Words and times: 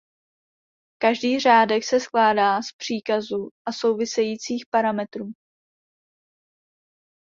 Každý 0.97 1.39
řádek 1.39 1.83
se 1.83 1.99
skládá 1.99 2.61
z 2.61 2.65
příkazu 2.79 3.49
a 3.67 3.71
souvisejících 3.71 4.65
parametrů. 4.73 5.31